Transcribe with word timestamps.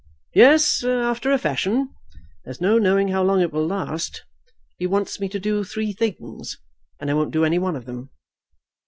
"Yes; 0.33 0.83
after 0.83 1.31
a 1.31 1.37
fashion. 1.37 1.93
There 2.43 2.49
is 2.49 2.59
no 2.59 2.79
knowing 2.79 3.09
how 3.09 3.21
long 3.21 3.39
it 3.39 3.53
will 3.53 3.67
last. 3.67 4.23
He 4.79 4.87
wants 4.87 5.19
me 5.19 5.29
to 5.29 5.39
do 5.39 5.63
three 5.63 5.93
things, 5.93 6.57
and 6.99 7.11
I 7.11 7.13
won't 7.13 7.29
do 7.29 7.45
any 7.45 7.59
one 7.59 7.75
of 7.75 7.85
them." 7.85 8.09